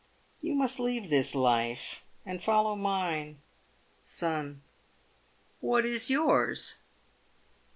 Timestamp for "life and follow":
1.35-2.75